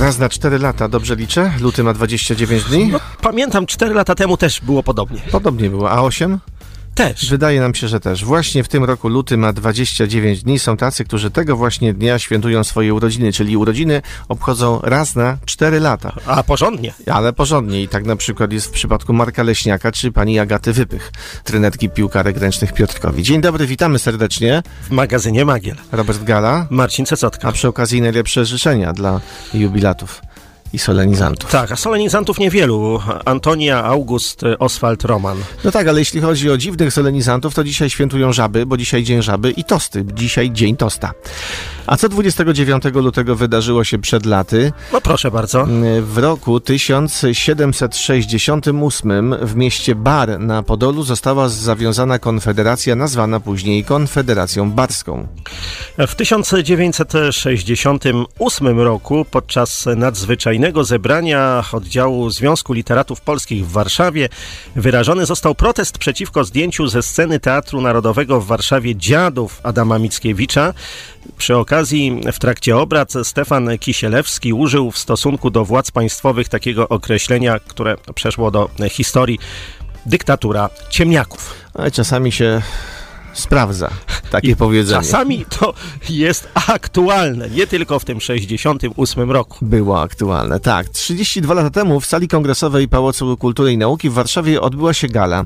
Raz 0.00 0.18
na 0.18 0.28
4 0.28 0.58
lata, 0.58 0.88
dobrze 0.88 1.16
liczę? 1.16 1.52
Luty 1.60 1.84
ma 1.84 1.94
29 1.94 2.64
dni? 2.64 2.88
No, 2.88 3.00
pamiętam, 3.22 3.66
4 3.66 3.94
lata 3.94 4.14
temu 4.14 4.36
też 4.36 4.60
było 4.60 4.82
podobnie. 4.82 5.20
Podobnie 5.32 5.70
było. 5.70 5.90
A 5.90 6.00
8? 6.00 6.38
Też. 7.00 7.30
Wydaje 7.30 7.60
nam 7.60 7.74
się, 7.74 7.88
że 7.88 8.00
też. 8.00 8.24
Właśnie 8.24 8.64
w 8.64 8.68
tym 8.68 8.84
roku 8.84 9.08
luty 9.08 9.36
ma 9.36 9.52
29 9.52 10.42
dni. 10.42 10.58
Są 10.58 10.76
tacy, 10.76 11.04
którzy 11.04 11.30
tego 11.30 11.56
właśnie 11.56 11.94
dnia 11.94 12.18
świętują 12.18 12.64
swoje 12.64 12.94
urodziny, 12.94 13.32
czyli 13.32 13.56
urodziny 13.56 14.02
obchodzą 14.28 14.80
raz 14.82 15.16
na 15.16 15.38
4 15.44 15.80
lata. 15.80 16.12
A 16.26 16.42
porządnie. 16.42 16.94
Ale 17.06 17.32
porządnie. 17.32 17.82
I 17.82 17.88
tak 17.88 18.04
na 18.04 18.16
przykład 18.16 18.52
jest 18.52 18.66
w 18.66 18.70
przypadku 18.70 19.12
Marka 19.12 19.42
Leśniaka 19.42 19.92
czy 19.92 20.12
pani 20.12 20.38
Agaty 20.38 20.72
Wypych, 20.72 21.12
trenerki 21.44 21.88
piłkarek 21.90 22.36
ręcznych 22.36 22.72
Piotrkowi. 22.72 23.22
Dzień 23.22 23.40
dobry, 23.40 23.66
witamy 23.66 23.98
serdecznie. 23.98 24.62
W 24.82 24.90
magazynie 24.90 25.44
Magiel. 25.44 25.76
Robert 25.92 26.24
Gala. 26.24 26.66
Marcin 26.70 27.06
Cecotka. 27.06 27.48
A 27.48 27.52
przy 27.52 27.68
okazji 27.68 28.02
najlepsze 28.02 28.44
życzenia 28.44 28.92
dla 28.92 29.20
jubilatów 29.54 30.22
i 30.72 30.78
solenizantów. 30.78 31.50
Tak, 31.50 31.72
a 31.72 31.76
solenizantów 31.76 32.38
niewielu. 32.38 33.00
Antonia, 33.24 33.84
August, 33.84 34.42
Oswald, 34.58 35.04
Roman. 35.04 35.38
No 35.64 35.70
tak, 35.70 35.88
ale 35.88 35.98
jeśli 35.98 36.20
chodzi 36.20 36.50
o 36.50 36.56
dziwnych 36.56 36.92
solenizantów, 36.92 37.54
to 37.54 37.64
dzisiaj 37.64 37.90
świętują 37.90 38.32
żaby, 38.32 38.66
bo 38.66 38.76
dzisiaj 38.76 39.02
dzień 39.02 39.22
żaby 39.22 39.50
i 39.50 39.64
tosty. 39.64 40.04
Dzisiaj 40.14 40.50
dzień 40.50 40.76
tosta. 40.76 41.12
A 41.86 41.96
co 41.96 42.08
29 42.08 42.84
lutego 42.94 43.36
wydarzyło 43.36 43.84
się 43.84 43.98
przed 43.98 44.26
laty? 44.26 44.72
No 44.92 45.00
proszę 45.00 45.30
bardzo. 45.30 45.66
W 46.02 46.18
roku 46.18 46.60
1768 46.60 49.34
w 49.42 49.56
mieście 49.56 49.94
Bar 49.94 50.40
na 50.40 50.62
Podolu 50.62 51.02
została 51.02 51.48
zawiązana 51.48 52.18
konfederacja 52.18 52.96
nazwana 52.96 53.40
później 53.40 53.84
Konfederacją 53.84 54.70
Barską. 54.70 55.26
W 55.98 56.14
1968 56.14 58.80
roku 58.80 59.26
podczas 59.30 59.86
nadzwyczajnego 59.96 60.59
zebrania 60.82 61.64
oddziału 61.72 62.30
Związku 62.30 62.72
Literatów 62.72 63.20
Polskich 63.20 63.66
w 63.66 63.72
Warszawie 63.72 64.28
wyrażony 64.76 65.26
został 65.26 65.54
protest 65.54 65.98
przeciwko 65.98 66.44
zdjęciu 66.44 66.86
ze 66.86 67.02
sceny 67.02 67.40
Teatru 67.40 67.80
Narodowego 67.80 68.40
w 68.40 68.46
Warszawie 68.46 68.96
dziadów 68.96 69.60
Adama 69.62 69.98
Mickiewicza. 69.98 70.74
Przy 71.36 71.56
okazji 71.56 72.20
w 72.32 72.38
trakcie 72.38 72.76
obrad 72.76 73.12
Stefan 73.22 73.78
Kisielewski 73.78 74.52
użył 74.52 74.90
w 74.90 74.98
stosunku 74.98 75.50
do 75.50 75.64
władz 75.64 75.90
państwowych 75.90 76.48
takiego 76.48 76.88
określenia, 76.88 77.58
które 77.58 77.96
przeszło 78.14 78.50
do 78.50 78.68
historii 78.90 79.38
dyktatura 80.06 80.70
ciemniaków. 80.90 81.54
Ale 81.74 81.90
czasami 81.90 82.32
się 82.32 82.62
sprawdza 83.32 83.90
takie 84.30 84.48
I 84.48 84.56
powiedzenie. 84.56 85.02
Czasami 85.02 85.44
to 85.58 85.74
jest 86.08 86.48
aktualne, 86.68 87.50
nie 87.50 87.66
tylko 87.66 87.98
w 87.98 88.04
tym 88.04 88.20
68 88.20 89.30
roku. 89.30 89.58
Było 89.62 90.00
aktualne, 90.00 90.60
tak. 90.60 90.88
32 90.88 91.54
lata 91.54 91.70
temu 91.70 92.00
w 92.00 92.06
sali 92.06 92.28
kongresowej 92.28 92.88
Pałacu 92.88 93.36
Kultury 93.36 93.72
i 93.72 93.78
Nauki 93.78 94.10
w 94.10 94.12
Warszawie 94.12 94.60
odbyła 94.60 94.94
się 94.94 95.08
gala. 95.08 95.44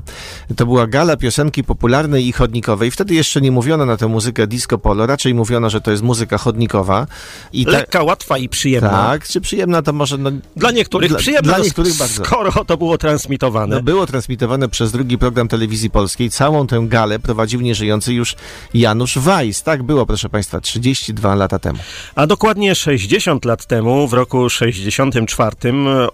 To 0.55 0.65
była 0.65 0.87
gala 0.87 1.17
piosenki 1.17 1.63
popularnej 1.63 2.27
i 2.27 2.31
chodnikowej. 2.31 2.91
Wtedy 2.91 3.15
jeszcze 3.15 3.41
nie 3.41 3.51
mówiono 3.51 3.85
na 3.85 3.97
tę 3.97 4.07
muzykę 4.07 4.47
disco 4.47 4.77
polo, 4.77 5.05
raczej 5.05 5.33
mówiono, 5.33 5.69
że 5.69 5.81
to 5.81 5.91
jest 5.91 6.03
muzyka 6.03 6.37
chodnikowa. 6.37 7.07
I 7.53 7.65
ta... 7.65 7.71
Lekka, 7.71 8.03
łatwa 8.03 8.37
i 8.37 8.49
przyjemna. 8.49 8.89
Tak, 8.89 9.27
czy 9.27 9.41
przyjemna 9.41 9.81
to 9.81 9.93
może... 9.93 10.17
No, 10.17 10.31
dla 10.55 10.71
niektórych 10.71 11.09
dla, 11.09 11.19
przyjemna, 11.19 11.53
dla 11.53 11.63
niektórych 11.63 11.97
bardzo. 11.97 12.25
skoro 12.25 12.51
to 12.65 12.77
było 12.77 12.97
transmitowane. 12.97 13.75
No, 13.75 13.81
było 13.81 14.05
transmitowane 14.05 14.69
przez 14.69 14.91
drugi 14.91 15.17
program 15.17 15.47
telewizji 15.47 15.89
polskiej. 15.89 16.29
Całą 16.29 16.67
tę 16.67 16.85
galę 16.87 17.19
prowadził 17.19 17.61
nieżyjący 17.61 18.13
już 18.13 18.35
Janusz 18.75 19.17
Weiss. 19.19 19.63
Tak 19.63 19.83
było, 19.83 20.05
proszę 20.05 20.29
Państwa, 20.29 20.61
32 20.61 21.35
lata 21.35 21.59
temu. 21.59 21.79
A 22.15 22.27
dokładnie 22.27 22.75
60 22.75 23.45
lat 23.45 23.65
temu, 23.65 24.07
w 24.07 24.13
roku 24.13 24.49
64, 24.49 25.55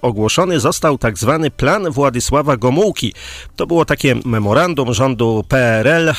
ogłoszony 0.01 0.59
został 0.59 0.97
tak 0.97 1.17
zwany 1.17 1.51
plan 1.51 1.91
Władysława 1.91 2.57
Gomułki. 2.57 3.13
To 3.55 3.67
było 3.67 3.85
takie 3.85 4.16
memorandum 4.25 4.94
rządu 4.94 5.45
PRL 5.47 6.09
e, 6.09 6.13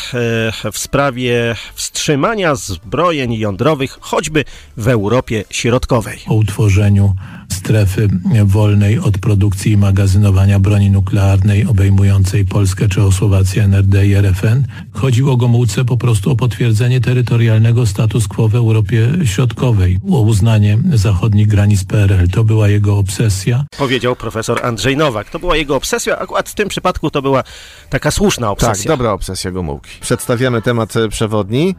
w 0.72 0.78
sprawie 0.78 1.56
wstrzymania 1.74 2.54
zbrojeń 2.54 3.32
jądrowych, 3.32 3.98
choćby 4.00 4.44
w 4.76 4.88
Europie 4.88 5.44
Środkowej. 5.50 6.18
O 6.28 6.34
utworzeniu 6.34 7.14
strefy 7.48 8.08
wolnej 8.44 8.98
od 8.98 9.18
produkcji 9.18 9.72
i 9.72 9.76
magazynowania 9.76 10.58
broni 10.58 10.90
nuklearnej 10.90 11.66
obejmującej 11.66 12.44
Polskę, 12.44 12.88
Czechosłowację, 12.88 13.64
NRD 13.64 14.06
i 14.06 14.14
RFN. 14.14 14.62
Chodziło 14.92 15.36
Gomułce 15.36 15.84
po 15.84 15.96
prostu 15.96 16.30
o 16.30 16.36
potwierdzenie 16.36 17.00
terytorialnego 17.00 17.86
status 17.86 18.28
quo 18.28 18.48
w 18.48 18.54
Europie 18.54 19.08
Środkowej, 19.24 20.00
o 20.10 20.20
uznanie 20.20 20.78
zachodnich 20.94 21.48
granic 21.48 21.84
PRL. 21.84 22.28
To 22.28 22.44
była 22.44 22.68
jego 22.68 22.98
obsesja. 22.98 23.64
Powiedział 23.78 24.16
profesor 24.16 24.66
Andrzej 24.66 24.96
Nowak. 24.96 25.30
To 25.30 25.38
była 25.38 25.56
jego 25.56 25.76
obsesja, 25.76 26.18
akurat 26.18 26.48
w 26.48 26.54
tym 26.54 26.68
przypadku 26.68 27.10
to 27.10 27.22
była 27.22 27.44
taka 27.90 28.10
słuszna 28.10 28.50
obsesja. 28.50 28.74
Tak, 28.74 28.98
dobra 28.98 29.12
obsesja 29.12 29.50
Gomułki. 29.50 29.90
Przedstawiamy 30.00 30.62
temat 30.62 30.94
przewodni. 31.10 31.74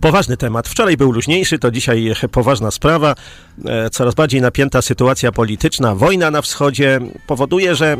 Poważny 0.00 0.36
temat. 0.36 0.68
Wczoraj 0.68 0.96
był 0.96 1.12
luźniejszy, 1.12 1.58
to 1.58 1.70
dzisiaj 1.70 2.12
poważna 2.30 2.70
sprawa. 2.70 3.14
E, 3.64 3.90
coraz 3.90 4.14
bardziej 4.14 4.40
napięta 4.40 4.82
sytuacja 4.82 5.07
polityczna, 5.32 5.94
wojna 5.94 6.30
na 6.30 6.42
wschodzie 6.42 7.00
powoduje, 7.26 7.74
że 7.74 7.96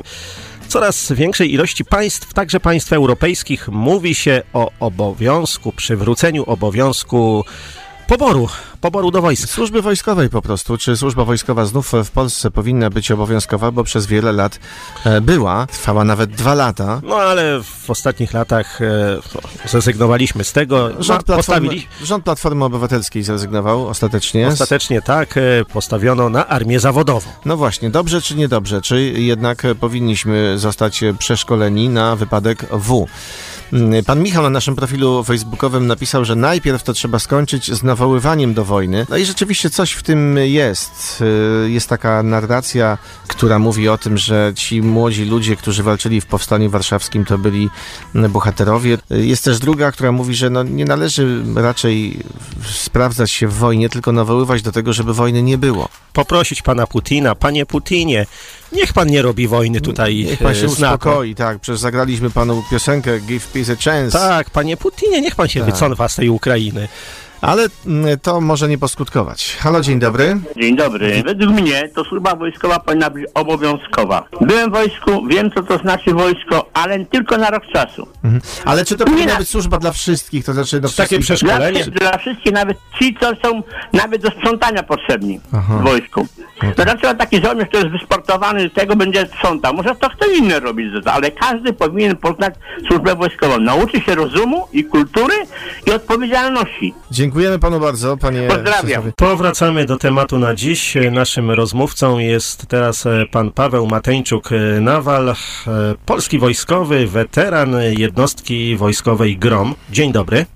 coraz 0.69 1.13
większej 1.13 1.53
ilości 1.53 1.85
państw, 1.85 2.35
także 2.35 2.61
państw 2.61 2.93
europejskich, 2.93 3.69
mówi 3.69 4.15
się 4.15 4.43
o 4.53 4.71
obowiązku, 4.81 5.73
przywróceniu 5.73 6.45
obowiązku 6.45 7.45
poboru, 8.09 8.49
poboru 8.81 9.11
do 9.11 9.23
wojska. 9.23 9.47
Służby 9.47 9.83
wojskowej 9.83 10.29
po 10.29 10.43
prostu. 10.43 10.77
Czy 10.77 10.97
służba 10.97 11.25
wojskowa 11.25 11.65
znów 11.65 11.93
w 12.05 12.11
Polsce 12.11 12.51
powinna 12.51 12.91
być 12.91 13.11
obowiązkowa, 13.11 13.71
bo 13.71 13.85
przez 13.85 14.07
wiele 14.07 14.33
lat 14.33 14.59
e, 15.05 15.21
była, 15.21 15.67
trwała 15.67 16.05
nawet 16.05 16.31
dwa 16.31 16.55
lata. 16.55 17.01
No 17.05 17.17
ale 17.17 17.63
w 17.63 17.91
ostatnich 17.91 18.33
latach 18.33 18.83
e, 18.83 19.19
zrezygnowaliśmy 19.65 20.45
z 20.45 20.53
tego. 20.53 20.89
Rząd 20.89 21.25
Platformy, 21.25 21.37
postawili... 21.37 21.89
rząd 22.03 22.25
Platformy 22.25 22.65
Obywatelskiej 22.65 23.23
zrezygnował 23.23 23.89
ostatecznie. 23.89 24.49
Ostatecznie 24.49 25.03
tak, 25.03 25.37
e, 25.37 25.41
postawiono 25.73 26.29
na 26.29 26.47
armię 26.47 26.81
zawodową. 26.81 27.31
No 27.45 27.57
właśnie, 27.57 27.91
dobrze 27.91 28.23
czy 28.23 28.37
niedobrze? 28.37 28.83
Czy 28.83 29.01
jednak 29.01 29.63
powinniśmy 29.81 30.59
zostać 30.59 31.05
przeszkoleni 31.19 31.89
na 31.89 32.17
wypadek 32.17 32.67
W? 32.73 33.07
Mm, 33.73 34.05
pan 34.05 34.23
Michał 34.23 34.43
na 34.43 34.51
naszym 34.51 34.77
profilu 34.77 35.25
facebookowym 35.25 35.87
napisał, 35.87 36.25
że 36.25 36.37
najpierw 36.37 36.83
to 36.83 36.93
trzeba 36.93 37.19
skończyć 37.19 37.73
z 37.73 37.83
nawoływaniem 37.83 38.55
do 38.55 38.65
wojny. 38.65 39.07
No 39.09 39.17
i 39.17 39.25
rzeczywiście 39.25 39.71
coś 39.71 39.93
w 39.93 40.03
tym 40.03 40.39
jest. 40.39 41.25
Y, 41.67 41.71
jest 41.71 41.89
taka 41.89 42.23
narracja, 42.23 42.99
która 43.29 43.59
mówi 43.59 43.89
o 43.89 43.99
tym, 43.99 44.19
że 44.19 44.53
ci 44.57 44.83
młodzi 44.83 45.25
ludzie, 45.25 45.57
którzy 45.57 45.83
walczyli 45.83 46.21
w 46.21 46.27
Powstaniu 46.27 46.71
Warszawskim, 46.71 47.25
to 47.25 47.39
byli 47.39 47.71
bohaterowie. 48.15 48.99
Y, 49.13 49.27
jest 49.27 49.45
też 49.45 49.59
druga, 49.59 49.93
która 49.93 50.13
mówi, 50.13 50.35
że 50.35 50.51
no 50.51 50.63
nie 50.63 50.85
należy 50.85 51.43
raczej 51.57 52.19
sprawdzać 52.73 53.31
się 53.31 53.49
w 53.49 53.55
wojnie, 53.55 53.89
tylko 53.89 54.13
nawoływać 54.13 54.63
do 54.63 54.73
tego, 54.73 54.93
żeby 54.93 55.15
wojny 55.15 55.43
nie 55.43 55.59
było. 55.59 55.89
Poprosić 56.13 56.63
pana 56.63 56.87
Putina, 56.87 57.35
panie 57.35 57.67
Putinie, 57.67 58.27
Niech 58.73 58.93
pan 58.93 59.09
nie 59.09 59.23
robi 59.23 59.49
wojny 59.49 59.81
tutaj 59.81 60.25
Niech 60.25 60.39
pan 60.39 60.55
się 60.55 60.65
e, 60.65 60.69
uspokoi, 60.69 61.35
tak. 61.35 61.59
Przecież 61.59 61.81
zagraliśmy 61.81 62.31
panu 62.31 62.63
piosenkę 62.71 63.21
Give 63.21 63.47
Peace 63.47 63.73
a 63.73 63.77
Chance. 63.77 64.19
Tak, 64.19 64.51
panie 64.51 64.77
Putinie, 64.77 65.21
niech 65.21 65.35
pan 65.35 65.49
się 65.49 65.61
tak. 65.61 65.71
wycofa 65.71 66.09
z 66.09 66.17
tej 66.17 66.29
Ukrainy. 66.29 66.89
Ale 67.41 67.67
mm, 67.87 68.19
to 68.19 68.41
może 68.41 68.69
nie 68.69 68.79
poskutkować. 68.79 69.57
Halo, 69.61 69.81
dzień 69.81 69.99
dobry. 69.99 70.37
Dzień 70.57 70.77
dobry. 70.77 71.23
Według 71.23 71.51
mnie 71.51 71.89
to 71.95 72.05
służba 72.05 72.37
wojskowa 72.37 72.79
powinna 72.79 73.11
być 73.11 73.27
obowiązkowa. 73.35 74.29
Byłem 74.41 74.71
w 74.71 74.73
wojsku, 74.73 75.27
wiem 75.27 75.51
co 75.51 75.63
to 75.63 75.79
znaczy 75.79 76.15
wojsko, 76.15 76.71
ale 76.75 77.05
tylko 77.05 77.37
na 77.37 77.51
rok 77.51 77.63
czasu. 77.73 78.09
Mhm. 78.25 78.43
Ale 78.65 78.85
czy 78.85 78.97
to 78.97 79.05
powinna 79.05 79.37
być 79.37 79.49
służba 79.49 79.79
dla 79.79 79.93
wszystkich? 79.93 80.45
To 80.45 80.53
znaczy 80.53 80.81
do 80.81 80.89
Takie 80.89 81.19
przeszkolenie? 81.19 81.85
Dla, 81.85 82.11
dla, 82.11 82.19
wszystkich, 82.19 82.53
nawet 82.53 82.79
ci, 82.99 83.17
co 83.21 83.33
są 83.43 83.63
nawet 83.93 84.23
do 84.23 84.31
sprzątania 84.31 84.83
potrzebni 84.83 85.41
Aha. 85.53 85.79
w 85.81 85.83
wojsku. 85.83 86.27
No 86.63 86.73
to 86.75 86.85
dlaczego 86.85 87.15
taki 87.15 87.43
żołnierz, 87.43 87.69
który 87.69 87.83
jest 87.83 87.99
wysportowany, 87.99 88.71
tego 88.71 88.97
będzie 88.97 89.27
sprzątał? 89.27 89.75
Może 89.75 89.95
to 89.95 90.11
kto 90.11 90.27
inny 90.27 90.61
robić, 90.61 90.93
ale 91.05 91.31
każdy 91.31 91.73
powinien 91.73 92.17
poznać 92.17 92.55
służbę 92.89 93.15
wojskową. 93.15 93.61
Nauczy 93.61 94.01
się 94.01 94.15
rozumu 94.15 94.69
i 94.73 94.85
kultury 94.85 95.35
i 95.87 95.91
odpowiedzialności. 95.91 96.95
Dziękujemy 97.29 97.59
panu 97.59 97.81
bardzo, 97.81 98.17
panie 98.17 98.49
Pozdrawiam. 98.49 99.13
Powracamy 99.17 99.85
do 99.85 99.97
tematu 99.97 100.39
na 100.39 100.55
dziś. 100.55 100.97
Naszym 101.11 101.51
rozmówcą 101.51 102.19
jest 102.19 102.67
teraz 102.67 103.07
e, 103.07 103.27
pan 103.33 103.53
Paweł 103.53 103.87
Mateńczuk-Nawal, 103.87 105.29
e, 105.31 105.35
polski 106.07 106.39
wojskowy, 106.39 107.07
weteran 107.07 107.77
jednostki 107.99 108.77
wojskowej 108.77 109.37
GROM. 109.37 109.75
Dzień 109.91 110.13
dobry. 110.13 110.47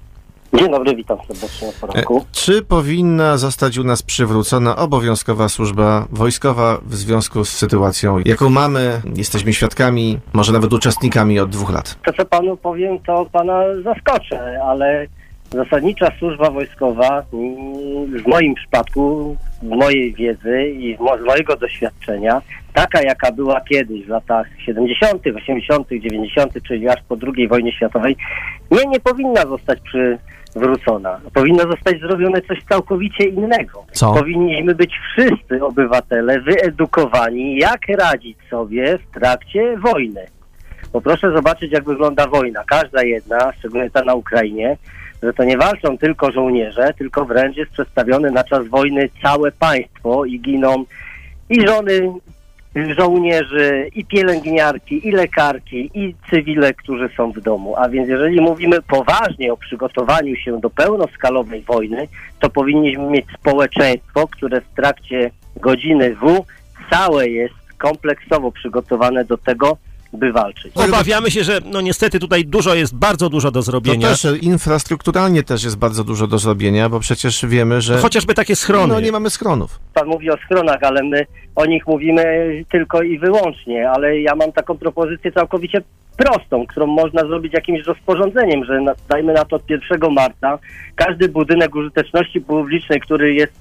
Dzień 0.55 0.71
dobry, 0.71 0.97
witam 0.97 1.19
serdecznie 1.29 1.67
na 1.67 1.73
poranku. 1.81 2.19
E, 2.19 2.25
czy 2.33 2.63
powinna 2.63 3.37
zostać 3.37 3.79
u 3.79 3.85
nas 3.85 4.03
przywrócona 4.03 4.77
obowiązkowa 4.77 5.49
służba 5.49 6.07
wojskowa 6.11 6.79
w 6.83 6.95
związku 6.95 7.45
z 7.45 7.49
sytuacją, 7.49 8.19
jaką 8.25 8.51
mamy? 8.51 9.03
Jesteśmy 9.17 9.53
świadkami, 9.53 10.19
może 10.33 10.53
nawet 10.53 10.73
uczestnikami 10.73 11.41
od 11.41 11.51
dwóch 11.51 11.71
lat. 11.71 11.99
To, 12.05 12.13
co 12.13 12.25
panu 12.25 12.57
powiem, 12.57 12.99
to 12.99 13.27
pana 13.33 13.63
zaskoczę, 13.85 14.63
ale 14.65 15.07
Zasadnicza 15.55 16.13
służba 16.19 16.51
wojskowa 16.51 17.23
w 17.33 18.27
moim 18.27 18.55
przypadku, 18.55 19.37
w 19.63 19.69
mojej 19.69 20.15
wiedzy 20.15 20.65
i 20.67 20.97
z 20.97 21.27
mojego 21.27 21.57
doświadczenia, 21.57 22.43
taka 22.73 23.03
jaka 23.03 23.33
była 23.33 23.61
kiedyś 23.61 24.07
w 24.07 24.09
latach 24.09 24.47
70., 24.59 25.23
80., 25.37 25.89
90., 25.89 26.53
czyli 26.69 26.89
aż 26.89 27.03
po 27.09 27.17
II 27.37 27.49
wojnie 27.49 27.73
światowej, 27.73 28.17
nie, 28.71 28.87
nie 28.87 29.01
powinna 29.01 29.43
zostać 29.43 29.79
przywrócona. 29.81 31.21
Powinno 31.35 31.63
zostać 31.63 32.01
zrobione 32.01 32.41
coś 32.41 32.59
całkowicie 32.69 33.25
innego. 33.25 33.85
Co? 33.93 34.15
Powinniśmy 34.15 34.75
być 34.75 34.93
wszyscy 35.13 35.65
obywatele 35.65 36.41
wyedukowani, 36.41 37.57
jak 37.57 37.81
radzić 37.89 38.39
sobie 38.51 38.99
w 38.99 39.15
trakcie 39.15 39.77
wojny. 39.79 40.27
Bo 40.93 41.01
proszę 41.01 41.33
zobaczyć, 41.33 41.73
jak 41.73 41.85
wygląda 41.85 42.27
wojna. 42.27 42.65
Każda 42.67 43.03
jedna, 43.03 43.53
szczególnie 43.59 43.91
ta 43.91 44.05
na 44.05 44.15
Ukrainie, 44.15 44.77
że 45.23 45.33
to 45.33 45.45
nie 45.45 45.59
walczą 45.59 45.99
tylko 45.99 46.33
żołnierze, 46.33 46.95
tylko 46.99 47.25
wręcz 47.25 47.57
jest 47.57 47.73
przedstawione 47.73 48.31
na 48.31 48.45
czas 48.45 48.67
wojny 48.67 49.09
całe 49.23 49.53
państwo 49.53 50.25
i 50.25 50.41
giną 50.41 50.85
i 51.51 51.67
żony 51.67 52.13
żołnierzy, 52.99 53.91
i 53.95 54.05
pielęgniarki, 54.05 55.09
i 55.09 55.11
lekarki, 55.11 55.91
i 55.95 56.15
cywile, 56.31 56.75
którzy 56.75 57.09
są 57.17 57.33
w 57.33 57.41
domu. 57.41 57.75
A 57.77 57.89
więc 57.89 58.09
jeżeli 58.09 58.41
mówimy 58.41 58.83
poważnie 58.83 59.53
o 59.53 59.57
przygotowaniu 59.57 60.37
się 60.37 60.61
do 60.61 60.71
pełnoskalowej 60.71 61.63
wojny, 61.63 62.09
to 62.41 62.51
powinniśmy 62.51 63.05
mieć 63.05 63.27
społeczeństwo, 63.39 64.29
które 64.29 64.61
w 64.61 64.75
trakcie 64.77 65.31
godziny 65.57 66.15
W 66.15 66.45
całe 66.91 67.29
jest 67.29 67.55
kompleksowo 67.79 68.53
przygotowane 68.53 69.25
do 69.25 69.39
tego, 69.39 69.77
by 70.13 70.33
walczyć. 70.33 70.73
Obawiamy 70.77 71.31
się, 71.31 71.45
że 71.45 71.61
no 71.65 71.81
niestety 71.81 72.19
tutaj 72.19 72.45
dużo 72.45 72.75
jest, 72.75 72.95
bardzo 72.95 73.29
dużo 73.29 73.51
do 73.51 73.63
zrobienia. 73.63 74.09
To 74.09 74.15
też 74.15 74.43
infrastrukturalnie 74.43 75.43
też 75.43 75.65
jest 75.65 75.79
bardzo 75.79 76.05
dużo 76.05 76.27
do 76.27 76.39
zrobienia, 76.39 76.89
bo 76.89 77.01
przecież 77.01 77.47
wiemy, 77.47 77.81
że... 77.81 77.99
Chociażby 77.99 78.35
takie 78.35 78.57
schrony. 78.57 78.95
No 78.95 79.01
nie 79.01 79.13
mamy 79.13 79.31
schronów. 79.31 79.81
Pan 79.95 80.07
mówi 80.07 80.31
o 80.31 80.37
schronach, 80.37 80.79
ale 80.83 81.03
my 81.03 81.27
o 81.57 81.67
nich 81.67 81.87
mówimy 81.87 82.25
tylko 82.71 83.03
i 83.03 83.19
wyłącznie, 83.19 83.91
ale 83.91 84.21
ja 84.21 84.35
mam 84.35 84.53
taką 84.53 84.79
propozycję 84.79 85.33
całkowicie 85.33 85.83
prostą, 86.17 86.67
którą 86.67 86.87
można 86.87 87.27
zrobić 87.27 87.53
jakimś 87.53 87.87
rozporządzeniem, 87.87 88.65
że 88.65 88.81
na, 88.81 88.93
dajmy 89.09 89.33
na 89.33 89.45
to 89.45 89.57
od 89.57 89.71
1 89.71 90.13
marca 90.13 90.59
każdy 90.95 91.29
budynek 91.29 91.75
użyteczności 91.75 92.41
publicznej, 92.41 93.01
który 93.01 93.35
jest 93.35 93.53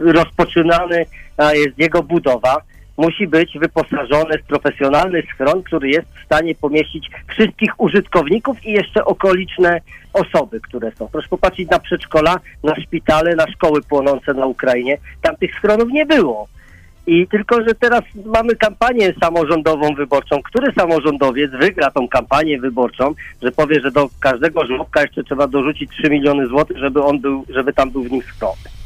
rozpoczynany, 0.00 1.06
a 1.36 1.54
jest 1.54 1.78
jego 1.78 2.02
budowa, 2.02 2.56
musi 2.98 3.26
być 3.26 3.58
wyposażony 3.58 4.38
w 4.38 4.46
profesjonalny 4.46 5.22
schron, 5.22 5.62
który 5.62 5.88
jest 5.88 6.08
w 6.08 6.24
stanie 6.24 6.54
pomieścić 6.54 7.10
wszystkich 7.28 7.80
użytkowników 7.80 8.66
i 8.66 8.72
jeszcze 8.72 9.04
okoliczne 9.04 9.80
osoby, 10.12 10.60
które 10.60 10.92
są. 10.92 11.08
Proszę 11.08 11.28
popatrzeć 11.28 11.70
na 11.70 11.78
przedszkola, 11.78 12.40
na 12.62 12.74
szpitale, 12.74 13.34
na 13.34 13.46
szkoły 13.50 13.82
płonące 13.82 14.34
na 14.34 14.46
Ukrainie. 14.46 14.98
Tam 15.22 15.36
tych 15.36 15.54
schronów 15.54 15.88
nie 15.88 16.06
było. 16.06 16.48
I 17.06 17.26
tylko, 17.28 17.62
że 17.62 17.74
teraz 17.74 18.02
mamy 18.26 18.56
kampanię 18.56 19.14
samorządową 19.20 19.94
wyborczą. 19.94 20.42
Który 20.42 20.72
samorządowiec 20.72 21.50
wygra 21.50 21.90
tą 21.90 22.08
kampanię 22.08 22.60
wyborczą, 22.60 23.14
że 23.42 23.52
powie, 23.52 23.80
że 23.80 23.90
do 23.90 24.08
każdego 24.20 24.66
żłobka 24.66 25.02
jeszcze 25.02 25.24
trzeba 25.24 25.46
dorzucić 25.46 25.90
3 25.90 26.10
miliony 26.10 26.46
złotych, 26.46 26.78
żeby 26.78 27.02
on 27.02 27.20
był, 27.20 27.44
żeby 27.48 27.72
tam 27.72 27.90
był 27.90 28.02
w 28.02 28.10
nim 28.10 28.22
schron. 28.22 28.77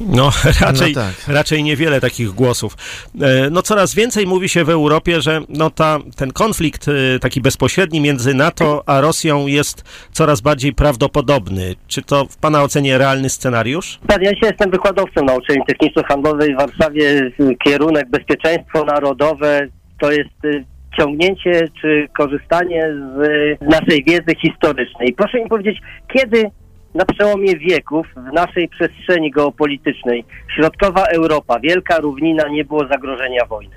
No, 0.00 0.30
raczej, 0.60 0.94
No 0.94 1.00
tak. 1.02 1.14
raczej 1.28 1.62
niewiele 1.62 2.00
takich 2.00 2.28
głosów. 2.28 2.76
E, 3.20 3.50
No, 3.50 3.62
coraz 3.62 3.94
więcej 3.94 4.26
mówi 4.26 4.48
się 4.48 4.64
w 4.64 4.70
Europie, 4.70 5.20
że 5.20 5.40
no 5.48 5.70
ta, 5.70 5.98
ten 6.16 6.32
konflikt 6.32 6.86
e, 6.88 7.18
taki 7.18 7.40
bezpośredni 7.40 8.00
między 8.00 8.34
NATO 8.34 8.82
a 8.86 9.00
Rosją 9.00 9.46
jest 9.46 9.84
coraz 10.12 10.40
bardziej 10.40 10.72
prawdopodobny. 10.72 11.74
Czy 11.88 12.02
to 12.02 12.24
w 12.24 12.36
Pana 12.36 12.62
ocenie 12.62 12.98
realny 12.98 13.28
scenariusz? 13.30 13.98
Tak, 14.06 14.22
ja 14.22 14.32
dzisiaj 14.34 14.50
jestem 14.50 14.70
wykładowcą 14.70 15.24
na 15.24 15.34
uczelni 15.34 15.62
techniczno-handlowej 15.66 16.54
w 16.54 16.58
Warszawie. 16.58 17.30
Kierunek 17.64 18.10
bezpieczeństwo 18.10 18.84
narodowe 18.84 19.68
to 20.00 20.10
jest 20.12 20.44
y, 20.44 20.64
ciągnięcie 20.98 21.68
czy 21.80 22.08
korzystanie 22.18 22.86
z 23.16 23.20
naszej 23.60 24.04
wiedzy 24.04 24.34
historycznej. 24.42 25.12
Proszę 25.16 25.40
mi 25.40 25.48
powiedzieć, 25.48 25.78
kiedy 26.14 26.50
na 26.94 27.04
przełomie 27.04 27.56
wieków 27.56 28.06
w 28.16 28.32
naszej 28.32 28.68
przestrzeni 28.68 29.30
geopolitycznej 29.30 30.24
środkowa 30.56 31.04
Europa, 31.04 31.60
wielka 31.60 31.98
równina 31.98 32.48
nie 32.48 32.64
było 32.64 32.86
zagrożenia 32.86 33.44
wojny. 33.44 33.74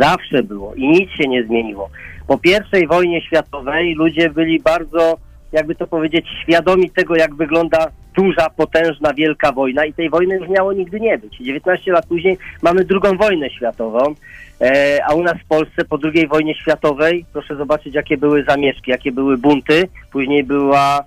Zawsze 0.00 0.42
było 0.42 0.74
i 0.74 0.88
nic 0.88 1.10
się 1.10 1.28
nie 1.28 1.44
zmieniło. 1.44 1.90
Po 2.26 2.38
pierwszej 2.38 2.86
wojnie 2.86 3.22
światowej 3.22 3.94
ludzie 3.94 4.30
byli 4.30 4.60
bardzo, 4.60 5.16
jakby 5.52 5.74
to 5.74 5.86
powiedzieć, 5.86 6.26
świadomi 6.42 6.90
tego, 6.90 7.16
jak 7.16 7.34
wygląda 7.34 7.86
duża, 8.16 8.50
potężna, 8.50 9.14
wielka 9.14 9.52
wojna 9.52 9.84
i 9.84 9.92
tej 9.92 10.10
wojny 10.10 10.34
już 10.34 10.48
miało 10.48 10.72
nigdy 10.72 11.00
nie 11.00 11.18
być. 11.18 11.36
19 11.38 11.92
lat 11.92 12.06
później 12.06 12.38
mamy 12.62 12.84
drugą 12.84 13.16
wojnę 13.16 13.50
światową, 13.50 14.14
e, 14.60 14.98
a 15.04 15.14
u 15.14 15.22
nas 15.22 15.34
w 15.44 15.48
Polsce 15.48 15.84
po 15.84 15.98
II 16.04 16.28
wojnie 16.28 16.54
światowej, 16.54 17.24
proszę 17.32 17.56
zobaczyć, 17.56 17.94
jakie 17.94 18.16
były 18.16 18.44
zamieszki, 18.48 18.90
jakie 18.90 19.12
były 19.12 19.38
bunty. 19.38 19.88
Później 20.12 20.44
była 20.44 21.04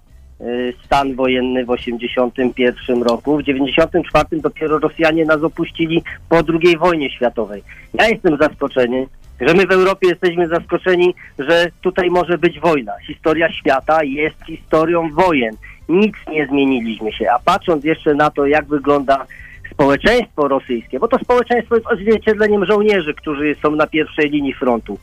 stan 0.86 1.16
wojenny 1.16 1.66
w 1.66 1.70
81 1.70 3.04
roku. 3.04 3.38
W 3.38 3.44
94 3.44 4.28
dopiero 4.32 4.80
Rosjanie 4.80 5.26
nas 5.26 5.44
opuścili 5.44 6.04
po 6.30 6.38
II 6.38 6.78
wojnie 6.78 7.12
światowej. 7.12 7.64
Ja 7.94 8.10
jestem 8.10 8.38
zaskoczony, 8.38 9.08
że 9.42 9.54
my 9.54 9.68
w 9.68 9.72
Europie 9.72 10.08
jesteśmy 10.08 10.48
zaskoczeni, 10.48 11.16
że 11.40 11.68
tutaj 11.82 12.10
może 12.10 12.38
być 12.38 12.60
wojna. 12.60 12.94
Historia 13.08 13.52
świata 13.52 14.04
jest 14.04 14.46
historią 14.46 15.10
wojen. 15.14 15.56
Nic 15.90 16.16
nie 16.32 16.48
zmieniliśmy 16.48 17.12
się. 17.12 17.32
A 17.32 17.40
patrząc 17.40 17.84
jeszcze 17.84 18.16
na 18.16 18.30
to, 18.30 18.46
jak 18.46 18.66
wygląda 18.66 19.26
społeczeństwo 19.72 20.48
rosyjskie, 20.48 21.00
bo 21.00 21.08
to 21.08 21.20
społeczeństwo 21.20 21.76
jest 21.76 21.88
odzwierciedleniem 21.88 22.66
żołnierzy, 22.66 23.14
którzy 23.14 23.56
są 23.62 23.72
na 23.72 23.88
pierwszej 23.88 24.30
linii 24.30 24.54
frontu. 24.54 25.00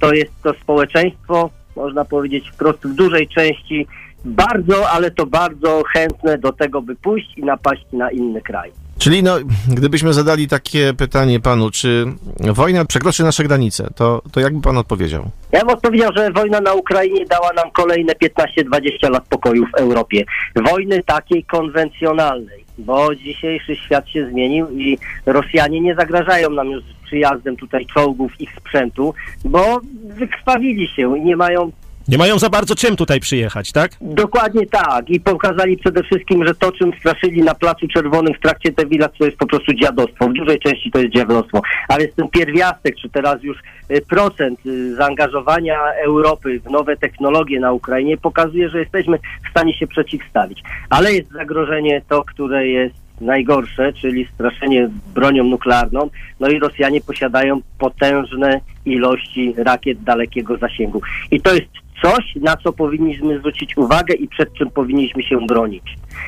To 0.00 0.12
jest 0.12 0.42
to 0.42 0.54
społeczeństwo, 0.54 1.50
można 1.76 2.04
powiedzieć 2.04 2.50
wprost 2.50 2.86
w 2.86 2.94
dużej 2.94 3.28
części, 3.28 3.86
bardzo, 4.24 4.90
ale 4.90 5.10
to 5.10 5.26
bardzo 5.26 5.82
chętne 5.92 6.38
do 6.38 6.52
tego, 6.52 6.82
by 6.82 6.96
pójść 6.96 7.38
i 7.38 7.44
napaść 7.44 7.86
na 7.92 8.10
inny 8.10 8.42
kraj. 8.42 8.72
Czyli 8.98 9.22
no, 9.22 9.38
gdybyśmy 9.68 10.12
zadali 10.12 10.48
takie 10.48 10.94
pytanie 10.94 11.40
panu, 11.40 11.70
czy 11.70 12.06
wojna 12.40 12.84
przekroczy 12.84 13.22
nasze 13.22 13.44
granice, 13.44 13.88
to, 13.96 14.22
to 14.32 14.40
jakby 14.40 14.62
pan 14.62 14.78
odpowiedział? 14.78 15.30
Ja 15.52 15.60
bym 15.60 15.68
odpowiedział, 15.68 16.10
że 16.16 16.30
wojna 16.30 16.60
na 16.60 16.74
Ukrainie 16.74 17.26
dała 17.26 17.52
nam 17.52 17.70
kolejne 17.70 18.12
15-20 18.12 19.10
lat 19.10 19.24
pokoju 19.28 19.66
w 19.66 19.74
Europie. 19.74 20.24
Wojny 20.70 21.02
takiej 21.02 21.44
konwencjonalnej, 21.44 22.64
bo 22.78 23.14
dzisiejszy 23.14 23.76
świat 23.76 24.08
się 24.08 24.30
zmienił 24.30 24.70
i 24.70 24.98
Rosjanie 25.26 25.80
nie 25.80 25.94
zagrażają 25.94 26.50
nam 26.50 26.70
już 26.70 26.84
przyjazdem 27.04 27.56
tutaj 27.56 27.86
czołgów, 27.86 28.40
ich 28.40 28.50
sprzętu, 28.56 29.14
bo 29.44 29.80
wykrwawili 30.04 30.88
się 30.88 31.18
i 31.18 31.22
nie 31.22 31.36
mają 31.36 31.72
Nie 32.08 32.18
mają 32.18 32.38
za 32.38 32.48
bardzo 32.48 32.74
czym 32.74 32.96
tutaj 32.96 33.20
przyjechać, 33.20 33.72
tak? 33.72 33.92
Dokładnie 34.00 34.66
tak. 34.66 35.10
I 35.10 35.20
pokazali 35.20 35.76
przede 35.76 36.02
wszystkim, 36.02 36.46
że 36.46 36.54
to, 36.54 36.72
czym 36.72 36.92
straszyli 36.98 37.42
na 37.42 37.54
Placu 37.54 37.88
Czerwonym 37.88 38.34
w 38.34 38.40
trakcie 38.40 38.72
tej 38.72 38.86
wilat, 38.86 39.12
to 39.18 39.24
jest 39.24 39.36
po 39.36 39.46
prostu 39.46 39.74
dziadostwo. 39.74 40.28
W 40.28 40.32
dużej 40.32 40.58
części 40.58 40.90
to 40.90 40.98
jest 40.98 41.14
dziadostwo. 41.14 41.62
A 41.88 41.98
więc 41.98 42.14
ten 42.14 42.28
pierwiastek, 42.28 42.96
czy 42.96 43.08
teraz 43.08 43.42
już 43.42 43.58
y, 43.90 44.00
procent 44.08 44.66
y, 44.66 44.94
zaangażowania 44.94 45.78
Europy 46.04 46.60
w 46.60 46.70
nowe 46.70 46.96
technologie 46.96 47.60
na 47.60 47.72
Ukrainie 47.72 48.16
pokazuje, 48.16 48.68
że 48.68 48.78
jesteśmy 48.78 49.18
w 49.18 49.50
stanie 49.50 49.74
się 49.74 49.86
przeciwstawić. 49.86 50.62
Ale 50.90 51.12
jest 51.12 51.30
zagrożenie 51.30 52.02
to, 52.08 52.24
które 52.24 52.66
jest 52.68 52.94
najgorsze, 53.20 53.92
czyli 53.92 54.28
straszenie 54.34 54.90
bronią 55.14 55.44
nuklearną. 55.44 56.10
No 56.40 56.48
i 56.48 56.58
Rosjanie 56.58 57.00
posiadają 57.00 57.60
potężne 57.78 58.60
ilości 58.84 59.54
rakiet 59.56 60.02
dalekiego 60.02 60.56
zasięgu. 60.56 61.00
I 61.30 61.40
to 61.40 61.54
jest 61.54 61.66
coś, 62.02 62.36
na 62.36 62.56
co 62.56 62.72
powinniśmy 62.72 63.38
zwrócić 63.38 63.76
uwagę 63.76 64.14
i 64.14 64.28
przed 64.28 64.52
czym 64.54 64.70
powinniśmy 64.70 65.22
się 65.22 65.46
bronić. 65.46 65.84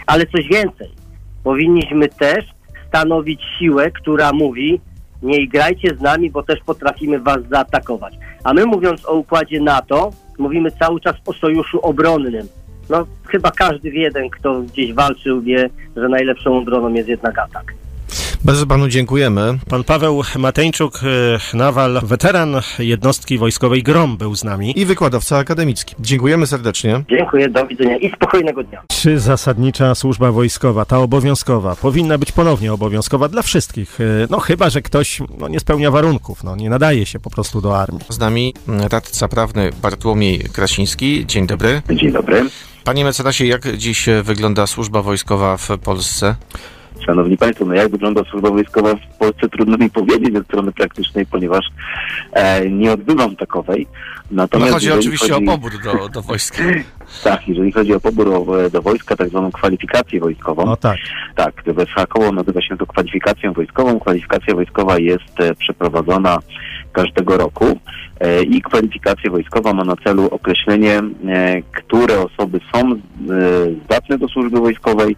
Ale 0.06 0.26
coś 0.26 0.48
więcej. 0.48 0.88
Powinniśmy 1.44 2.08
też 2.08 2.44
stanowić 2.88 3.40
siłę, 3.58 3.90
która 3.90 4.32
mówi, 4.32 4.80
nie 5.22 5.48
grajcie 5.48 5.96
z 5.96 6.00
nami, 6.00 6.30
bo 6.30 6.42
też 6.42 6.60
potrafimy 6.66 7.18
was 7.18 7.38
zaatakować. 7.50 8.14
A 8.44 8.54
my 8.54 8.66
mówiąc 8.66 9.06
o 9.06 9.14
układzie 9.14 9.60
NATO, 9.60 10.10
mówimy 10.38 10.70
cały 10.70 11.00
czas 11.00 11.16
o 11.26 11.32
sojuszu 11.32 11.80
obronnym. 11.80 12.48
No 12.90 13.06
chyba 13.26 13.50
każdy 13.50 13.90
jeden, 13.90 14.30
kto 14.30 14.62
gdzieś 14.62 14.92
walczył, 14.92 15.42
wie, 15.42 15.70
że 15.96 16.08
najlepszą 16.08 16.58
obroną 16.58 16.92
jest 16.92 17.08
jednak 17.08 17.38
atak. 17.38 17.74
Bardzo 18.44 18.66
panu 18.66 18.88
dziękujemy. 18.88 19.58
Pan 19.68 19.84
Paweł 19.84 20.22
Mateńczuk, 20.38 21.00
e, 21.52 21.56
Nawal, 21.56 22.00
weteran 22.02 22.60
jednostki 22.78 23.38
wojskowej 23.38 23.82
GROM 23.82 24.16
był 24.16 24.36
z 24.36 24.44
nami. 24.44 24.78
I 24.80 24.84
wykładowca 24.84 25.38
akademicki. 25.38 25.94
Dziękujemy 26.00 26.46
serdecznie. 26.46 27.04
Dziękuję, 27.10 27.48
do 27.48 27.66
widzenia 27.66 27.96
i 27.96 28.10
spokojnego 28.10 28.64
dnia. 28.64 28.82
Czy 28.88 29.18
zasadnicza 29.18 29.94
służba 29.94 30.32
wojskowa, 30.32 30.84
ta 30.84 30.98
obowiązkowa, 30.98 31.76
powinna 31.76 32.18
być 32.18 32.32
ponownie 32.32 32.72
obowiązkowa 32.72 33.28
dla 33.28 33.42
wszystkich? 33.42 34.00
E, 34.00 34.04
No 34.30 34.40
chyba, 34.40 34.70
że 34.70 34.82
ktoś 34.82 35.20
no, 35.38 35.48
nie 35.48 35.60
spełnia 35.60 35.90
warunków, 35.90 36.44
no, 36.44 36.56
nie 36.56 36.70
nadaje 36.70 37.06
się 37.06 37.20
po 37.20 37.30
prostu 37.30 37.60
do 37.60 37.78
armii. 37.78 38.00
Z 38.08 38.18
nami 38.18 38.54
radca 38.90 39.28
prawny 39.28 39.70
Bartłomiej 39.82 40.38
Krasiński. 40.52 41.26
Dzień 41.26 41.46
dobry. 41.46 41.82
Dzień 41.94 42.12
dobry. 42.12 42.44
Panie 42.84 43.04
mecenasie, 43.04 43.46
jak 43.46 43.76
dziś 43.76 44.06
wygląda 44.22 44.66
służba 44.66 45.02
wojskowa 45.02 45.56
w 45.56 45.68
Polsce? 45.84 46.34
Szanowni 47.06 47.36
Państwo, 47.36 47.64
no 47.64 47.74
jak 47.74 47.90
wygląda 47.90 48.24
służba 48.24 48.50
wojskowa 48.50 48.94
w 48.94 49.18
Polsce 49.18 49.48
trudno 49.48 49.76
mi 49.76 49.90
powiedzieć 49.90 50.34
ze 50.34 50.44
strony 50.44 50.72
praktycznej, 50.72 51.26
ponieważ 51.26 51.64
e, 52.32 52.70
nie 52.70 52.92
odbywam 52.92 53.36
takowej. 53.36 53.86
Natomiast 54.30 54.70
no 54.70 54.74
chodzi 54.74 54.92
oczywiście 54.92 55.32
chodzi... 55.32 55.46
o 55.46 55.52
pobór 55.52 55.72
do, 55.84 56.08
do 56.08 56.22
wojska. 56.22 56.62
tak, 57.24 57.48
jeżeli 57.48 57.72
chodzi 57.72 57.94
o 57.94 58.00
pobór 58.00 58.30
do 58.72 58.82
wojska, 58.82 59.16
tak 59.16 59.28
zwaną 59.28 59.52
kwalifikację 59.52 60.20
wojskową. 60.20 60.66
No 60.66 60.76
tak. 60.76 60.98
Tak, 61.34 61.62
bezhakowo 61.74 62.32
nazywa 62.32 62.62
się 62.62 62.76
to 62.76 62.86
kwalifikacją 62.86 63.52
wojskową. 63.52 64.00
Kwalifikacja 64.00 64.54
wojskowa 64.54 64.98
jest 64.98 65.40
e, 65.40 65.54
przeprowadzona 65.54 66.38
każdego 66.92 67.36
roku 67.36 67.78
i 68.42 68.62
kwalifikacja 68.62 69.30
wojskowa 69.30 69.72
ma 69.72 69.84
na 69.84 69.96
celu 69.96 70.26
określenie, 70.26 71.02
e, 71.28 71.62
które 71.62 72.20
osoby 72.20 72.60
są 72.74 73.00
zdatne 73.84 74.18
do 74.18 74.28
służby 74.28 74.60
wojskowej, 74.60 75.16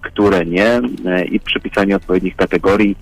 które 0.00 0.46
nie 0.46 0.80
i 1.30 1.40
przypisanie 1.40 1.96
odpowiednich 1.96 2.36
kategorii 2.36 2.96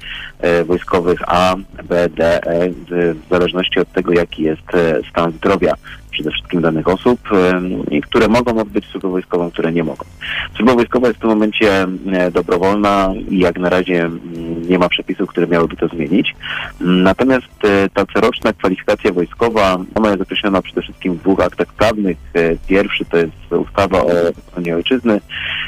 wojskowych 0.65 1.21
A, 1.27 1.57
B, 1.89 2.09
D, 2.09 2.43
E 2.43 2.69
w 2.91 3.29
zależności 3.31 3.81
od 3.81 3.93
tego, 3.93 4.13
jaki 4.13 4.43
jest 4.43 4.63
stan 5.11 5.33
zdrowia 5.33 5.75
przede 6.11 6.31
wszystkim 6.31 6.61
danych 6.61 6.89
osób, 6.89 7.21
i 7.91 8.01
które 8.01 8.29
mogą 8.29 8.59
odbyć 8.61 8.87
służbę 8.87 9.09
wojskową, 9.09 9.51
które 9.51 9.73
nie 9.73 9.85
mogą. 9.85 10.05
Służba 10.57 10.75
wojskowa 10.75 11.07
jest 11.07 11.19
w 11.19 11.21
tym 11.21 11.31
momencie 11.31 11.87
dobrowolna 12.33 13.13
i 13.29 13.39
jak 13.39 13.59
na 13.59 13.69
razie 13.69 14.11
nie 14.69 14.79
ma 14.79 14.89
przepisów, 14.89 15.31
które 15.31 15.47
miałyby 15.47 15.77
to 15.77 15.89
zmienić. 15.89 16.35
Natomiast 16.81 17.65
e, 17.65 17.89
ta 17.89 18.07
coroczna 18.07 18.53
kwalifikacja 18.53 19.13
wojskowa, 19.13 19.79
ona 19.95 20.11
jest 20.11 20.23
określona 20.23 20.63
przede 20.63 20.83
wszystkim 20.83 21.15
w 21.15 21.21
dwóch 21.21 21.41
aktach 21.41 21.67
prawnych. 21.67 22.17
E, 22.35 22.57
pierwszy 22.69 23.05
to 23.05 23.17
jest 23.17 23.33
ustawa 23.51 24.03
o 24.03 24.09
obronie 24.49 24.77
ojczyzny, 24.77 25.21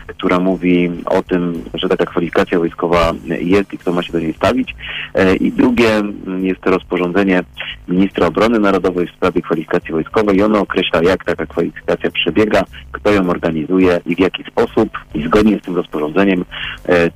która 0.06 0.40
mówi 0.40 0.90
o 1.06 1.22
tym, 1.22 1.64
że 1.74 1.88
taka 1.88 2.06
kwalifikacja 2.06 2.58
wojskowa 2.58 3.12
jest 3.40 3.72
i 3.72 3.78
kto 3.78 3.92
ma 3.92 4.02
się 4.02 4.12
do 4.12 4.20
niej 4.20 4.34
stawić. 4.34 4.74
E, 5.14 5.36
I 5.36 5.52
drugie 5.52 6.02
jest 6.40 6.60
to 6.60 6.70
rozporządzenie 6.70 7.44
ministra 7.88 8.26
obrony 8.26 8.58
narodowej 8.58 9.06
w 9.06 9.12
sprawie 9.12 9.42
kwalifikacji 9.42 9.92
wojskowej 9.92 10.31
i 10.32 10.42
ono 10.42 10.60
określa, 10.60 11.02
jak 11.02 11.24
taka 11.24 11.46
kwalifikacja 11.46 12.10
przebiega, 12.10 12.62
kto 12.92 13.12
ją 13.12 13.30
organizuje 13.30 14.00
i 14.06 14.16
w 14.16 14.18
jaki 14.18 14.44
sposób. 14.44 14.88
I 15.14 15.22
zgodnie 15.22 15.58
z 15.58 15.62
tym 15.62 15.76
rozporządzeniem 15.76 16.44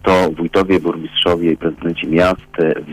to 0.03 0.31
wójtowie, 0.31 0.81
burmistrzowie 0.81 1.53
i 1.53 1.57
prezydenci 1.57 2.07
miast 2.09 2.41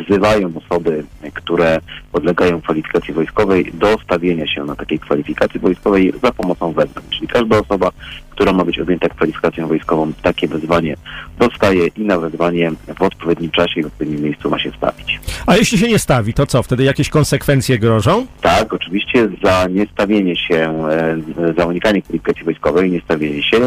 wzywają 0.07 0.51
osoby, 0.65 1.03
które 1.33 1.79
podlegają 2.11 2.61
kwalifikacji 2.61 3.13
wojskowej 3.13 3.71
do 3.73 3.97
stawienia 4.03 4.47
się 4.47 4.63
na 4.63 4.75
takiej 4.75 4.99
kwalifikacji 4.99 5.59
wojskowej 5.59 6.13
za 6.23 6.31
pomocą 6.31 6.73
wezwań. 6.73 7.03
Czyli 7.09 7.27
każda 7.27 7.59
osoba, 7.59 7.91
która 8.33 8.53
ma 8.53 8.65
być 8.65 8.79
objęta 8.79 9.09
kwalifikacją 9.09 9.67
wojskową, 9.67 10.13
takie 10.21 10.47
wezwanie 10.47 10.95
dostaje 11.39 11.87
i 11.87 12.01
na 12.01 12.19
wezwanie 12.19 12.71
w 12.97 13.01
odpowiednim 13.01 13.51
czasie 13.51 13.79
i 13.79 13.83
w 13.83 13.87
odpowiednim 13.87 14.21
miejscu 14.21 14.49
ma 14.49 14.59
się 14.59 14.71
stawić. 14.77 15.19
A 15.45 15.55
jeśli 15.55 15.77
się 15.77 15.87
nie 15.87 15.99
stawi, 15.99 16.33
to 16.33 16.45
co? 16.45 16.63
Wtedy 16.63 16.83
jakieś 16.83 17.09
konsekwencje 17.09 17.79
grożą? 17.79 18.25
Tak, 18.41 18.73
oczywiście 18.73 19.29
za 19.43 19.67
niestawienie 19.67 20.35
się, 20.35 20.87
e, 20.89 21.53
za 21.57 21.65
unikanie 21.65 22.01
kwalifikacji 22.01 22.43
wojskowej, 22.43 22.91
niestawienie 22.91 23.43
się 23.43 23.57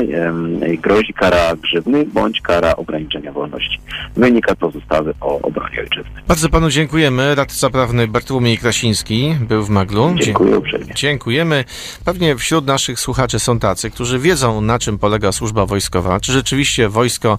grozi 0.82 1.14
kara 1.14 1.56
grzywny 1.56 2.04
bądź 2.04 2.40
kara 2.40 2.76
ograniczenia 2.76 3.32
wolności. 3.32 3.78
Wynika 4.16 4.54
to 4.54 4.70
z 4.70 4.76
ustawy 4.76 5.14
o 5.20 5.40
obronie 5.40 5.80
ojczyzny. 5.80 6.10
Bardzo 6.28 6.48
panu 6.48 6.70
dziękujemy. 6.70 7.34
Radca 7.34 7.70
prawny 7.70 8.08
Bartłomiej 8.08 8.58
Krasiński 8.58 9.34
był 9.48 9.62
w 9.62 9.68
Maglu. 9.68 10.14
Dziękuję 10.22 10.58
uprzejmie. 10.58 10.94
Dziękujemy. 10.94 11.64
Pewnie 12.04 12.36
wśród 12.36 12.66
naszych 12.66 13.00
słuchaczy 13.00 13.38
są 13.38 13.58
tacy, 13.58 13.90
którzy 13.90 14.18
wiedzą, 14.18 14.60
na 14.66 14.78
czym 14.78 14.98
polega 14.98 15.32
służba 15.32 15.66
wojskowa. 15.66 16.20
Czy 16.20 16.32
rzeczywiście 16.32 16.88
wojsko 16.88 17.38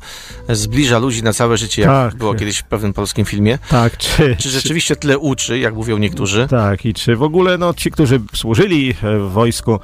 zbliża 0.50 1.00
ludzi 1.00 1.24
na 1.24 1.34
całe 1.34 1.58
życie, 1.58 1.82
jak 1.82 1.92
tak. 1.92 2.16
było 2.16 2.36
kiedyś 2.36 2.58
w 2.58 2.64
pewnym 2.64 2.94
polskim 2.94 3.26
filmie? 3.26 3.60
Tak. 3.70 3.98
Czy, 3.98 4.36
czy 4.40 4.50
rzeczywiście 4.50 4.96
tyle 4.96 5.18
uczy, 5.18 5.60
jak 5.60 5.74
mówią 5.74 5.98
niektórzy? 5.98 6.48
Tak. 6.50 6.86
I 6.86 6.94
czy 6.94 7.16
w 7.16 7.24
ogóle 7.24 7.58
no, 7.58 7.74
ci, 7.74 7.92
którzy 7.92 8.22
służyli 8.34 8.96
w 9.04 9.32
wojsku, 9.32 9.80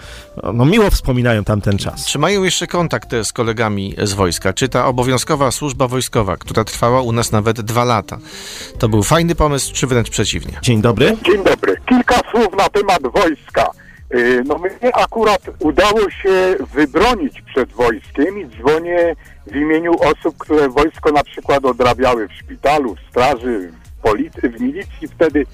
no 0.54 0.66
miło 0.66 0.90
wspominają 0.90 1.44
tamten 1.44 1.78
czas. 1.78 2.06
Czy 2.06 2.20
mają 2.20 2.44
jeszcze 2.44 2.68
kontakt 2.68 3.10
z 3.24 3.34
kolegami 3.34 3.96
z 4.04 4.14
wojska? 4.14 4.54
Czy 4.54 4.70
ta 4.70 4.86
obowiązkowa 4.86 5.52
służba 5.52 5.88
wojskowa, 5.88 6.38
która 6.38 6.64
trwała 6.64 7.02
u 7.02 7.12
nas 7.12 7.32
nawet 7.32 7.62
dwa 7.62 7.84
lata, 7.84 8.18
to 8.80 8.90
był 8.90 9.04
fajny 9.04 9.36
pomysł, 9.36 9.74
czy 9.74 9.88
wręcz 9.88 10.10
przeciwnie? 10.10 10.60
Dzień 10.62 10.82
dobry. 10.82 11.18
Dzień 11.26 11.44
dobry. 11.44 11.78
Kilka 11.90 12.22
słów 12.32 12.48
na 12.58 12.70
temat 12.70 13.02
wojska. 13.14 13.70
Y, 14.14 14.44
no 14.46 14.58
mnie 14.58 14.96
akurat 14.96 15.42
udało 15.60 16.10
się 16.10 16.56
wybronić 16.74 17.42
przed 17.42 17.72
wojskiem 17.72 18.40
i 18.40 18.48
dzwonię 18.48 19.16
w 19.48 19.56
imieniu 19.56 19.94
osób, 19.94 20.38
które 20.38 20.70
wojsko 20.70 21.12
na 21.12 21.24
przykład 21.24 21.66
odrabiały 21.66 22.28
w 22.28 22.34
szpitalu, 22.34 22.96
w 22.96 23.10
straży, 23.10 23.72
w, 23.72 24.02
policji, 24.02 24.50
w 24.50 24.62
milicji 24.62 25.08
wtedy. 25.08 25.46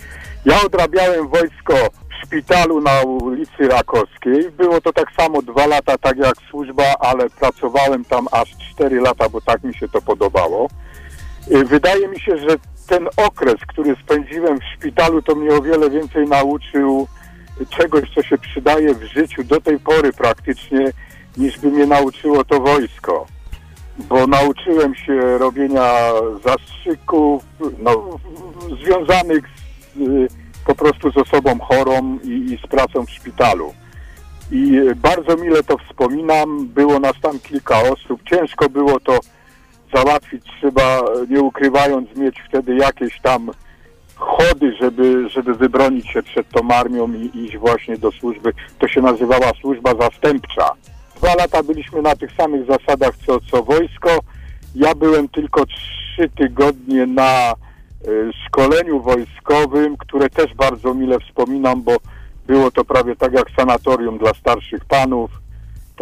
Ja 0.45 0.61
odrabiałem 0.65 1.27
wojsko 1.27 1.73
w 2.09 2.25
szpitalu 2.25 2.81
na 2.81 3.01
ulicy 3.01 3.67
Rakowskiej. 3.67 4.51
Było 4.51 4.81
to 4.81 4.93
tak 4.93 5.07
samo 5.17 5.41
dwa 5.41 5.67
lata, 5.67 5.97
tak 5.97 6.17
jak 6.17 6.35
służba, 6.49 6.83
ale 6.99 7.29
pracowałem 7.29 8.05
tam 8.05 8.27
aż 8.31 8.57
cztery 8.57 9.01
lata, 9.01 9.29
bo 9.29 9.41
tak 9.41 9.63
mi 9.63 9.73
się 9.73 9.89
to 9.89 10.01
podobało. 10.01 10.69
Y, 11.51 11.65
wydaje 11.65 12.07
mi 12.07 12.19
się, 12.19 12.37
że 12.37 12.55
ten 12.87 13.07
okres, 13.17 13.55
który 13.67 13.95
spędziłem 14.03 14.59
w 14.59 14.63
szpitalu, 14.75 15.21
to 15.21 15.35
mnie 15.35 15.49
o 15.49 15.61
wiele 15.61 15.89
więcej 15.89 16.27
nauczył 16.27 17.07
czegoś, 17.65 18.03
co 18.15 18.23
się 18.23 18.37
przydaje 18.37 18.93
w 18.93 19.03
życiu 19.03 19.43
do 19.43 19.61
tej 19.61 19.79
pory 19.79 20.13
praktycznie, 20.13 20.91
niż 21.37 21.59
by 21.59 21.71
mnie 21.71 21.85
nauczyło 21.85 22.43
to 22.43 22.59
wojsko. 22.59 23.25
Bo 23.97 24.27
nauczyłem 24.27 24.95
się 24.95 25.37
robienia 25.37 25.91
zastrzyków, 26.45 27.43
no, 27.79 28.19
związanych 28.83 29.43
z, 29.95 30.33
po 30.65 30.75
prostu 30.75 31.11
z 31.11 31.17
osobą 31.17 31.59
chorą 31.59 32.19
i, 32.23 32.29
i 32.29 32.57
z 32.57 32.67
pracą 32.67 33.05
w 33.05 33.11
szpitalu. 33.11 33.73
I 34.51 34.79
bardzo 34.95 35.37
mile 35.37 35.63
to 35.63 35.77
wspominam. 35.77 36.67
Było 36.67 36.99
nas 36.99 37.13
tam 37.21 37.39
kilka 37.39 37.81
osób. 37.81 38.21
Ciężko 38.29 38.69
było 38.69 38.99
to 38.99 39.19
załatwić, 39.95 40.43
trzeba, 40.57 41.01
nie 41.29 41.41
ukrywając, 41.41 42.15
mieć 42.15 42.35
wtedy 42.49 42.75
jakieś 42.75 43.19
tam 43.21 43.51
chody, 44.19 44.75
żeby, 44.81 45.29
żeby 45.29 45.53
wybronić 45.55 46.07
się 46.09 46.23
przed 46.23 46.49
tą 46.49 46.71
armią 46.71 47.13
i 47.13 47.31
iść 47.33 47.57
właśnie 47.57 47.97
do 47.97 48.11
służby. 48.11 48.53
To 48.79 48.87
się 48.87 49.01
nazywała 49.01 49.51
służba 49.61 49.93
zastępcza. 49.99 50.69
Dwa 51.15 51.35
lata 51.35 51.63
byliśmy 51.63 52.01
na 52.01 52.15
tych 52.15 52.31
samych 52.31 52.65
zasadach 52.67 53.17
co, 53.25 53.39
co 53.51 53.63
wojsko. 53.63 54.09
Ja 54.75 54.95
byłem 54.95 55.29
tylko 55.29 55.65
trzy 55.65 56.29
tygodnie 56.37 57.05
na 57.05 57.53
y, 58.07 58.31
szkoleniu 58.45 59.01
wojskowym, 59.01 59.97
które 59.97 60.29
też 60.29 60.53
bardzo 60.53 60.93
mile 60.93 61.19
wspominam, 61.19 61.81
bo 61.83 61.97
było 62.47 62.71
to 62.71 62.85
prawie 62.85 63.15
tak 63.15 63.33
jak 63.33 63.51
sanatorium 63.57 64.17
dla 64.17 64.33
starszych 64.33 64.85
panów 64.85 65.31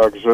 Także 0.02 0.30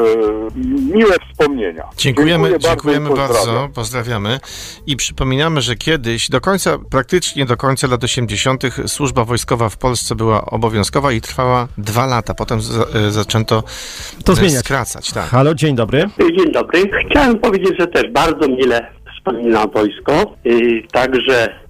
miłe 0.94 1.16
wspomnienia. 1.30 1.84
Dziękujemy, 1.98 2.50
Dziękuję 2.50 2.70
dziękujemy 2.70 3.10
bardzo, 3.10 3.34
bardzo, 3.34 3.70
pozdrawiamy. 3.76 4.40
I 4.88 4.96
przypominamy, 4.96 5.62
że 5.62 5.76
kiedyś, 5.76 6.30
do 6.30 6.42
końca, 6.42 6.78
praktycznie 6.90 7.46
do 7.46 7.58
końca 7.58 7.88
lat 7.88 8.04
80., 8.04 8.64
służba 8.88 9.26
wojskowa 9.26 9.70
w 9.70 9.78
Polsce 9.78 10.16
była 10.16 10.46
obowiązkowa 10.46 11.12
i 11.12 11.22
trwała 11.22 11.68
dwa 11.78 12.06
lata. 12.06 12.34
Potem 12.34 12.60
e, 12.60 13.12
zaczęto 13.12 13.64
to 14.26 14.36
zmieniać. 14.36 14.60
skracać. 14.60 15.12
Tak. 15.12 15.26
Halo, 15.26 15.56
dzień 15.56 15.76
dobry. 15.76 16.10
Dzień 16.38 16.52
dobry. 16.52 16.84
Chciałem 17.10 17.40
powiedzieć, 17.40 17.74
że 17.80 17.88
też 17.88 18.12
bardzo 18.12 18.48
mile 18.48 18.88
wspominam 19.18 19.70
wojsko. 19.72 20.36
Także 20.92 21.63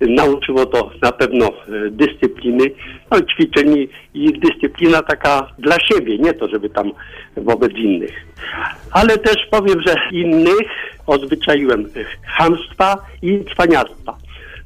nauczyło 0.00 0.66
to 0.66 0.90
na 1.02 1.12
pewno 1.12 1.46
e, 1.46 1.52
dyscypliny, 1.90 2.64
no, 3.10 3.20
ćwiczeń 3.20 3.88
i 4.14 4.40
dyscyplina 4.40 5.02
taka 5.02 5.46
dla 5.58 5.76
siebie, 5.80 6.18
nie 6.18 6.34
to, 6.34 6.48
żeby 6.48 6.70
tam 6.70 6.92
wobec 7.36 7.72
innych. 7.72 8.26
Ale 8.90 9.18
też 9.18 9.36
powiem, 9.50 9.82
że 9.86 9.94
innych 10.12 10.68
odzwyczaiłem 11.06 11.88
chamstwa 12.26 12.96
i 13.22 13.44
cwaniactwa. 13.54 14.16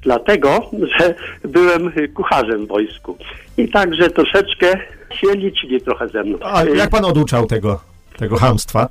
Dlatego, 0.02 0.70
że 0.98 1.14
byłem 1.44 1.92
kucharzem 2.14 2.66
w 2.66 2.68
wojsku. 2.68 3.18
I 3.56 3.68
także 3.68 4.10
troszeczkę 4.10 4.66
się 5.20 5.32
liczyli 5.34 5.80
trochę 5.80 6.08
ze 6.08 6.24
mną. 6.24 6.38
A 6.42 6.64
jak 6.64 6.90
pan 6.90 7.04
oduczał 7.04 7.46
tego, 7.46 7.80
tego 8.16 8.36
hamstwa? 8.36 8.88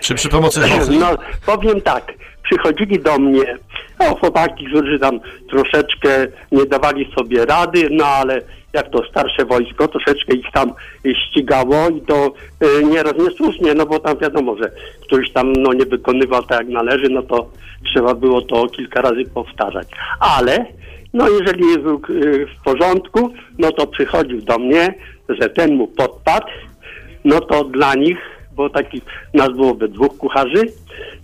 Czy 0.00 0.14
przy 0.14 0.28
pomocy 0.28 0.60
No, 1.00 1.16
powiem 1.46 1.80
tak 1.80 2.12
przychodzili 2.42 2.98
do 2.98 3.18
mnie 3.18 3.58
no, 4.00 4.14
chłopaki, 4.14 4.66
którzy 4.66 4.98
tam 4.98 5.20
troszeczkę 5.50 6.26
nie 6.52 6.66
dawali 6.66 7.12
sobie 7.18 7.46
rady, 7.46 7.88
no 7.90 8.04
ale 8.06 8.42
jak 8.72 8.90
to 8.90 9.04
starsze 9.04 9.44
wojsko, 9.44 9.88
troszeczkę 9.88 10.34
ich 10.34 10.50
tam 10.52 10.72
ścigało 11.04 11.88
i 11.88 12.00
to 12.00 12.32
y, 12.80 12.84
nieraz 12.84 13.14
niesłusznie, 13.18 13.74
no 13.74 13.86
bo 13.86 13.98
tam 13.98 14.18
wiadomo, 14.18 14.56
że 14.56 14.72
ktoś 15.02 15.32
tam 15.32 15.52
no, 15.52 15.72
nie 15.72 15.86
wykonywał 15.86 16.42
tak 16.42 16.58
jak 16.58 16.68
należy, 16.68 17.08
no 17.08 17.22
to 17.22 17.50
trzeba 17.92 18.14
było 18.14 18.42
to 18.42 18.66
kilka 18.66 19.00
razy 19.00 19.24
powtarzać. 19.34 19.88
Ale 20.20 20.66
no 21.12 21.28
jeżeli 21.28 21.78
był 21.78 22.00
y, 22.10 22.46
w 22.46 22.64
porządku, 22.64 23.32
no 23.58 23.72
to 23.72 23.86
przychodził 23.86 24.42
do 24.42 24.58
mnie, 24.58 24.94
że 25.28 25.50
ten 25.50 25.74
mu 25.74 25.88
podpadł, 25.88 26.46
no 27.24 27.40
to 27.40 27.64
dla 27.64 27.94
nich 27.94 28.18
bo 28.56 28.70
takich 28.70 29.02
nas 29.34 29.48
było 29.48 29.74
we 29.74 29.88
dwóch 29.88 30.16
kucharzy, 30.16 30.62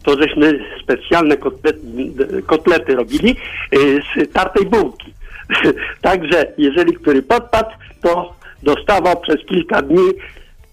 to 0.05 0.17
żeśmy 0.23 0.65
specjalne 0.83 1.37
kotlety, 1.37 1.81
kotlety 2.47 2.95
robili 2.95 3.37
y, 3.75 4.01
z 4.17 4.33
tartej 4.33 4.67
bułki. 4.67 5.15
Także 6.01 6.53
jeżeli 6.59 6.93
który 6.93 7.23
podpadł, 7.23 7.71
to 8.03 8.35
dostawał 8.63 9.21
przez 9.21 9.47
kilka 9.47 9.83
dni 9.83 10.09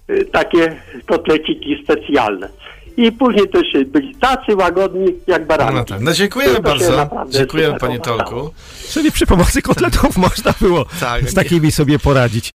y, 0.10 0.25
takie 0.25 0.75
kotleciki 1.05 1.84
specjalne. 1.84 2.50
I 2.98 3.12
później 3.12 3.50
też 3.50 3.63
byli 3.86 4.15
tacy 4.15 4.55
łagodni 4.55 5.08
jak 5.27 5.46
barany. 5.48 5.74
No 5.77 5.86
tak. 5.86 6.01
No 6.01 6.13
dziękujemy 6.13 6.60
bardzo. 6.60 7.10
Dziękujemy 7.29 7.79
panie. 7.79 8.00
Tolku. 8.00 8.51
Czyli 8.89 9.12
przy 9.12 9.25
pomocy 9.25 9.62
kotletów 9.62 10.17
można 10.27 10.53
było 10.62 10.86
Tak. 11.00 11.29
z 11.29 11.34
takimi 11.34 11.72
sobie 11.72 12.00
poradzić. 12.00 12.53